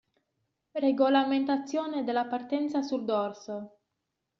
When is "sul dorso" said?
2.81-3.77